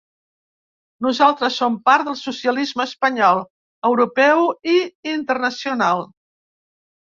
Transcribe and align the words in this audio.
Nosaltres 1.07 1.57
som 1.63 1.75
part 1.89 2.07
del 2.07 2.17
socialisme 2.23 2.85
espanyol, 2.93 3.43
europeu 3.93 4.45
i 4.77 4.81
internacional. 5.15 6.07